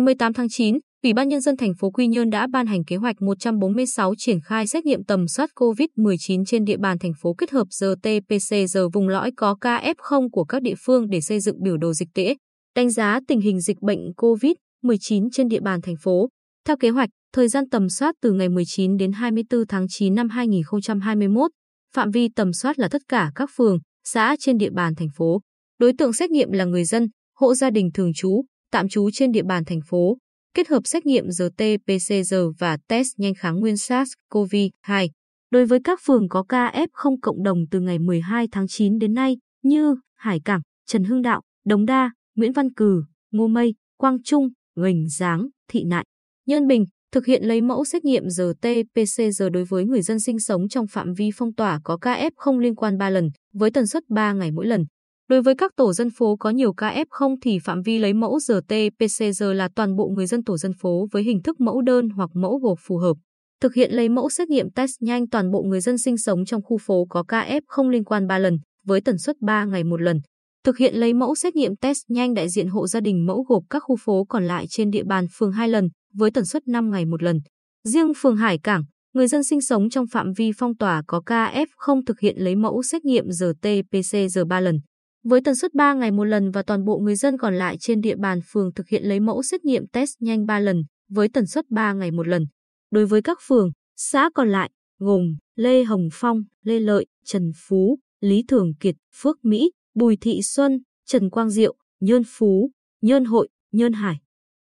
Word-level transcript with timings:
Ngày 0.00 0.04
18 0.04 0.32
tháng 0.32 0.48
9, 0.48 0.78
Ủy 1.02 1.12
ban 1.12 1.28
Nhân 1.28 1.40
dân 1.40 1.56
thành 1.56 1.74
phố 1.74 1.90
Quy 1.90 2.06
Nhơn 2.06 2.30
đã 2.30 2.46
ban 2.52 2.66
hành 2.66 2.84
kế 2.84 2.96
hoạch 2.96 3.22
146 3.22 4.14
triển 4.18 4.40
khai 4.40 4.66
xét 4.66 4.84
nghiệm 4.84 5.04
tầm 5.04 5.28
soát 5.28 5.50
COVID-19 5.54 6.44
trên 6.44 6.64
địa 6.64 6.76
bàn 6.76 6.98
thành 6.98 7.12
phố 7.20 7.34
kết 7.34 7.50
hợp 7.50 7.66
RT-PCR 7.70 8.90
vùng 8.92 9.08
lõi 9.08 9.30
có 9.36 9.56
ca 9.60 9.92
F0 9.96 10.28
của 10.32 10.44
các 10.44 10.62
địa 10.62 10.74
phương 10.78 11.10
để 11.10 11.20
xây 11.20 11.40
dựng 11.40 11.62
biểu 11.62 11.76
đồ 11.76 11.92
dịch 11.92 12.08
tễ, 12.14 12.36
đánh 12.76 12.90
giá 12.90 13.20
tình 13.28 13.40
hình 13.40 13.60
dịch 13.60 13.76
bệnh 13.80 13.98
COVID-19 14.16 15.28
trên 15.32 15.48
địa 15.48 15.60
bàn 15.60 15.80
thành 15.80 15.96
phố. 16.02 16.28
Theo 16.66 16.76
kế 16.76 16.90
hoạch, 16.90 17.08
thời 17.32 17.48
gian 17.48 17.68
tầm 17.70 17.88
soát 17.88 18.14
từ 18.22 18.32
ngày 18.32 18.48
19 18.48 18.96
đến 18.96 19.12
24 19.12 19.66
tháng 19.66 19.86
9 19.88 20.14
năm 20.14 20.28
2021, 20.28 21.50
phạm 21.94 22.10
vi 22.10 22.28
tầm 22.36 22.52
soát 22.52 22.78
là 22.78 22.88
tất 22.88 23.02
cả 23.08 23.30
các 23.34 23.50
phường, 23.56 23.78
xã 24.04 24.36
trên 24.40 24.58
địa 24.58 24.70
bàn 24.70 24.94
thành 24.94 25.08
phố. 25.16 25.40
Đối 25.78 25.92
tượng 25.98 26.12
xét 26.12 26.30
nghiệm 26.30 26.50
là 26.52 26.64
người 26.64 26.84
dân, 26.84 27.06
hộ 27.36 27.54
gia 27.54 27.70
đình 27.70 27.90
thường 27.94 28.12
trú, 28.14 28.42
tạm 28.70 28.88
trú 28.88 29.10
trên 29.10 29.32
địa 29.32 29.42
bàn 29.42 29.64
thành 29.64 29.80
phố, 29.88 30.18
kết 30.54 30.68
hợp 30.68 30.80
xét 30.84 31.06
nghiệm 31.06 31.26
RT-PCR 31.26 32.52
và 32.58 32.78
test 32.88 33.08
nhanh 33.16 33.34
kháng 33.34 33.60
nguyên 33.60 33.74
SARS-CoV-2. 33.74 35.08
Đối 35.50 35.66
với 35.66 35.78
các 35.84 36.00
phường 36.06 36.28
có 36.28 36.42
ca 36.42 36.70
F0 36.70 37.16
cộng 37.22 37.42
đồng 37.42 37.58
từ 37.70 37.80
ngày 37.80 37.98
12 37.98 38.48
tháng 38.52 38.68
9 38.68 38.98
đến 38.98 39.14
nay 39.14 39.36
như 39.62 39.94
Hải 40.16 40.40
Cảng, 40.44 40.60
Trần 40.86 41.04
Hưng 41.04 41.22
Đạo, 41.22 41.40
Đống 41.66 41.86
Đa, 41.86 42.10
Nguyễn 42.36 42.52
Văn 42.52 42.72
Cử, 42.74 43.02
Ngô 43.30 43.46
Mây, 43.46 43.74
Quang 43.96 44.22
Trung, 44.22 44.48
Gành 44.76 45.08
Giáng, 45.08 45.48
Thị 45.68 45.84
Nại, 45.84 46.04
Nhân 46.46 46.66
Bình, 46.66 46.84
thực 47.12 47.26
hiện 47.26 47.44
lấy 47.44 47.60
mẫu 47.60 47.84
xét 47.84 48.04
nghiệm 48.04 48.24
RT-PCR 48.24 49.50
đối 49.50 49.64
với 49.64 49.84
người 49.84 50.02
dân 50.02 50.20
sinh 50.20 50.38
sống 50.38 50.68
trong 50.68 50.86
phạm 50.86 51.14
vi 51.14 51.30
phong 51.34 51.54
tỏa 51.54 51.80
có 51.84 51.96
ca 51.96 52.28
F0 52.28 52.58
liên 52.58 52.74
quan 52.74 52.98
3 52.98 53.10
lần, 53.10 53.28
với 53.52 53.70
tần 53.70 53.86
suất 53.86 54.02
3 54.08 54.32
ngày 54.32 54.50
mỗi 54.50 54.66
lần. 54.66 54.84
Đối 55.30 55.42
với 55.42 55.54
các 55.54 55.76
tổ 55.76 55.92
dân 55.92 56.10
phố 56.10 56.36
có 56.36 56.50
nhiều 56.50 56.72
ca 56.72 57.04
F0 57.10 57.36
thì 57.42 57.58
phạm 57.58 57.82
vi 57.82 57.98
lấy 57.98 58.14
mẫu 58.14 58.38
RT-PCR 58.38 59.52
là 59.52 59.68
toàn 59.76 59.96
bộ 59.96 60.08
người 60.08 60.26
dân 60.26 60.44
tổ 60.44 60.56
dân 60.56 60.72
phố 60.72 61.06
với 61.12 61.22
hình 61.22 61.42
thức 61.42 61.60
mẫu 61.60 61.82
đơn 61.82 62.08
hoặc 62.08 62.30
mẫu 62.34 62.58
gộp 62.58 62.78
phù 62.86 62.96
hợp. 62.96 63.14
Thực 63.60 63.74
hiện 63.74 63.92
lấy 63.92 64.08
mẫu 64.08 64.30
xét 64.30 64.48
nghiệm 64.48 64.70
test 64.70 64.90
nhanh 65.00 65.28
toàn 65.28 65.50
bộ 65.50 65.62
người 65.62 65.80
dân 65.80 65.98
sinh 65.98 66.18
sống 66.18 66.44
trong 66.44 66.62
khu 66.62 66.78
phố 66.78 67.06
có 67.10 67.22
ca 67.22 67.60
F0 67.68 67.88
liên 67.88 68.04
quan 68.04 68.26
3 68.26 68.38
lần, 68.38 68.58
với 68.86 69.00
tần 69.00 69.18
suất 69.18 69.36
3 69.40 69.64
ngày 69.64 69.84
một 69.84 70.00
lần. 70.00 70.20
Thực 70.64 70.78
hiện 70.78 70.94
lấy 70.94 71.14
mẫu 71.14 71.34
xét 71.34 71.54
nghiệm 71.56 71.76
test 71.76 71.98
nhanh 72.08 72.34
đại 72.34 72.48
diện 72.48 72.68
hộ 72.68 72.86
gia 72.86 73.00
đình 73.00 73.26
mẫu 73.26 73.44
gộp 73.48 73.62
các 73.70 73.82
khu 73.86 73.96
phố 74.04 74.24
còn 74.28 74.44
lại 74.44 74.66
trên 74.68 74.90
địa 74.90 75.04
bàn 75.04 75.26
phường 75.32 75.52
2 75.52 75.68
lần, 75.68 75.88
với 76.14 76.30
tần 76.30 76.44
suất 76.44 76.68
5 76.68 76.90
ngày 76.90 77.04
một 77.04 77.22
lần. 77.22 77.40
Riêng 77.88 78.12
phường 78.16 78.36
Hải 78.36 78.58
Cảng, 78.58 78.84
người 79.14 79.26
dân 79.26 79.44
sinh 79.44 79.60
sống 79.60 79.90
trong 79.90 80.06
phạm 80.06 80.32
vi 80.32 80.50
phong 80.56 80.76
tỏa 80.76 81.02
có 81.06 81.20
ca 81.26 81.64
F0 81.78 82.02
thực 82.06 82.20
hiện 82.20 82.36
lấy 82.38 82.56
mẫu 82.56 82.82
xét 82.82 83.04
nghiệm 83.04 83.24
RT-PCR 83.26 84.46
3 84.46 84.60
lần 84.60 84.80
với 85.24 85.40
tần 85.40 85.54
suất 85.54 85.74
3 85.74 85.94
ngày 85.94 86.10
một 86.10 86.24
lần 86.24 86.50
và 86.50 86.62
toàn 86.62 86.84
bộ 86.84 86.98
người 86.98 87.16
dân 87.16 87.38
còn 87.38 87.54
lại 87.54 87.76
trên 87.80 88.00
địa 88.00 88.16
bàn 88.16 88.40
phường 88.46 88.72
thực 88.74 88.88
hiện 88.88 89.04
lấy 89.04 89.20
mẫu 89.20 89.42
xét 89.42 89.64
nghiệm 89.64 89.86
test 89.86 90.10
nhanh 90.20 90.46
3 90.46 90.58
lần 90.58 90.82
với 91.08 91.28
tần 91.28 91.46
suất 91.46 91.64
3 91.70 91.92
ngày 91.92 92.10
một 92.10 92.28
lần. 92.28 92.46
Đối 92.90 93.06
với 93.06 93.22
các 93.22 93.38
phường, 93.46 93.70
xã 93.96 94.30
còn 94.34 94.48
lại 94.48 94.70
gồm 94.98 95.36
Lê 95.56 95.84
Hồng 95.84 96.08
Phong, 96.12 96.42
Lê 96.62 96.80
Lợi, 96.80 97.06
Trần 97.24 97.50
Phú, 97.56 97.98
Lý 98.20 98.44
Thường 98.48 98.72
Kiệt, 98.80 98.94
Phước 99.14 99.44
Mỹ, 99.44 99.70
Bùi 99.94 100.16
Thị 100.20 100.42
Xuân, 100.42 100.82
Trần 101.06 101.30
Quang 101.30 101.50
Diệu, 101.50 101.74
Nhơn 102.00 102.22
Phú, 102.26 102.70
Nhơn 103.02 103.24
Hội, 103.24 103.48
Nhơn 103.72 103.92
Hải. 103.92 104.16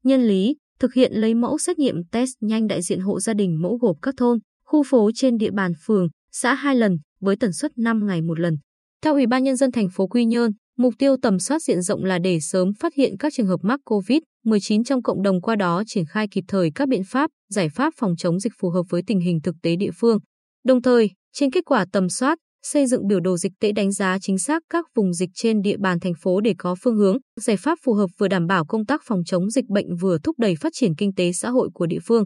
Nhân 0.04 0.28
lý, 0.28 0.56
thực 0.80 0.94
hiện 0.94 1.14
lấy 1.14 1.34
mẫu 1.34 1.58
xét 1.58 1.80
nghiệm 1.80 1.96
test 2.12 2.32
nhanh 2.40 2.68
đại 2.68 2.82
diện 2.82 3.00
hộ 3.00 3.20
gia 3.20 3.34
đình 3.34 3.62
mẫu 3.62 3.78
gộp 3.78 3.98
các 4.02 4.16
thôn, 4.18 4.40
khu 4.66 4.84
phố 4.84 5.12
trên 5.16 5.38
địa 5.38 5.52
bàn 5.52 5.72
phường, 5.86 6.08
xã 6.32 6.54
hai 6.54 6.76
lần 6.76 6.98
với 7.20 7.36
tần 7.36 7.54
suất 7.54 7.78
5 7.78 8.06
ngày 8.06 8.22
một 8.22 8.40
lần. 8.40 8.58
Theo 9.06 9.14
Ủy 9.14 9.28
ban 9.28 9.44
Nhân 9.44 9.56
dân 9.56 9.72
thành 9.72 9.90
phố 9.90 10.08
Quy 10.08 10.26
Nhơn, 10.26 10.52
mục 10.78 10.94
tiêu 11.00 11.16
tầm 11.22 11.40
soát 11.40 11.62
diện 11.62 11.82
rộng 11.82 12.04
là 12.04 12.20
để 12.20 12.40
sớm 12.40 12.74
phát 12.80 12.94
hiện 12.94 13.18
các 13.20 13.34
trường 13.34 13.48
hợp 13.48 13.60
mắc 13.64 13.80
COVID-19 13.86 14.84
trong 14.84 15.04
cộng 15.04 15.22
đồng 15.22 15.42
qua 15.42 15.56
đó 15.56 15.84
triển 15.88 16.06
khai 16.06 16.28
kịp 16.32 16.44
thời 16.48 16.72
các 16.76 16.88
biện 16.88 17.02
pháp, 17.04 17.30
giải 17.50 17.70
pháp 17.70 17.94
phòng 17.98 18.16
chống 18.18 18.40
dịch 18.40 18.54
phù 18.60 18.70
hợp 18.70 18.84
với 18.90 19.02
tình 19.08 19.20
hình 19.20 19.40
thực 19.44 19.56
tế 19.62 19.76
địa 19.76 19.90
phương. 20.00 20.20
Đồng 20.66 20.82
thời, 20.82 21.10
trên 21.34 21.52
kết 21.52 21.66
quả 21.66 21.86
tầm 21.92 22.10
soát, 22.10 22.38
xây 22.64 22.88
dựng 22.88 23.08
biểu 23.08 23.20
đồ 23.20 23.38
dịch 23.38 23.52
tễ 23.60 23.72
đánh 23.72 23.92
giá 23.92 24.18
chính 24.22 24.38
xác 24.38 24.64
các 24.70 24.86
vùng 24.96 25.14
dịch 25.14 25.30
trên 25.34 25.62
địa 25.62 25.78
bàn 25.78 26.00
thành 26.00 26.14
phố 26.22 26.42
để 26.42 26.54
có 26.58 26.76
phương 26.82 26.96
hướng, 26.96 27.18
giải 27.42 27.58
pháp 27.58 27.80
phù 27.84 27.94
hợp 27.94 28.08
vừa 28.18 28.28
đảm 28.28 28.48
bảo 28.48 28.66
công 28.66 28.86
tác 28.86 29.02
phòng 29.06 29.24
chống 29.26 29.50
dịch 29.50 29.66
bệnh 29.70 29.96
vừa 29.96 30.18
thúc 30.24 30.36
đẩy 30.40 30.56
phát 30.56 30.74
triển 30.74 30.96
kinh 30.96 31.14
tế 31.16 31.32
xã 31.34 31.50
hội 31.50 31.70
của 31.74 31.86
địa 31.86 32.00
phương. 32.08 32.24